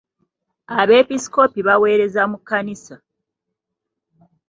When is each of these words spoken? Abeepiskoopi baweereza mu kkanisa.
Abeepiskoopi 0.79 1.59
baweereza 1.67 2.21
mu 2.31 2.37
kkanisa. 2.41 2.95